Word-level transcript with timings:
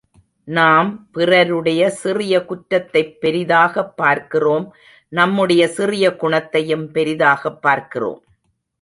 நாம் 0.43 1.09
பிறருடைய 1.11 1.89
சிறிய 1.89 2.45
குற்றத்தைப் 2.45 3.21
பெரிதாகப் 3.21 3.97
பார்க்கிறோம் 3.97 4.73
நம்முடைய 5.09 5.67
சிறிய 5.67 6.15
குணத்தையும் 6.15 6.91
பெரிதாகப் 6.91 7.61
பார்க்கிறோம். 7.61 8.23